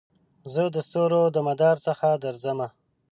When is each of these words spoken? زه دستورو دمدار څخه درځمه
زه 0.53 0.61
دستورو 0.75 1.21
دمدار 1.35 1.77
څخه 1.87 2.07
درځمه 2.23 2.67